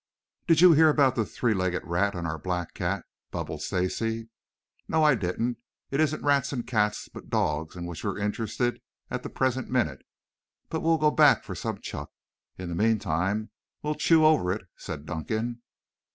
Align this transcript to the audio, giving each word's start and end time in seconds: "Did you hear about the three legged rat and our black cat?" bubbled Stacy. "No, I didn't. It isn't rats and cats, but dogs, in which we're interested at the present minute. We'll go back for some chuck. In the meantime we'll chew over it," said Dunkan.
"Did 0.47 0.61
you 0.61 0.73
hear 0.73 0.89
about 0.89 1.15
the 1.15 1.23
three 1.27 1.53
legged 1.53 1.83
rat 1.85 2.15
and 2.15 2.25
our 2.25 2.39
black 2.39 2.73
cat?" 2.73 3.05
bubbled 3.29 3.61
Stacy. 3.61 4.29
"No, 4.87 5.03
I 5.03 5.13
didn't. 5.13 5.59
It 5.91 5.99
isn't 5.99 6.23
rats 6.23 6.51
and 6.51 6.65
cats, 6.65 7.07
but 7.07 7.29
dogs, 7.29 7.75
in 7.75 7.85
which 7.85 8.03
we're 8.03 8.17
interested 8.17 8.81
at 9.11 9.21
the 9.21 9.29
present 9.29 9.69
minute. 9.69 10.01
We'll 10.71 10.97
go 10.97 11.11
back 11.11 11.43
for 11.43 11.53
some 11.53 11.81
chuck. 11.81 12.09
In 12.57 12.69
the 12.69 12.73
meantime 12.83 13.51
we'll 13.83 13.93
chew 13.93 14.25
over 14.25 14.51
it," 14.51 14.63
said 14.75 15.05
Dunkan. 15.05 15.61